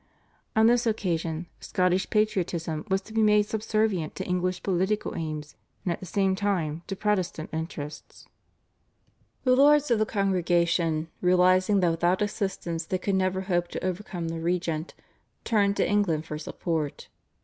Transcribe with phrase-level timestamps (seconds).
[0.55, 5.93] On this occasion Scottish patriotism was to be made subservient to English political aims and
[5.93, 8.27] at the same time to Protestant interests.
[9.43, 14.29] The lords of the Congregation, realising that without assistance they could never hope to overcome
[14.29, 14.95] the regent,
[15.43, 17.07] turned to England for support.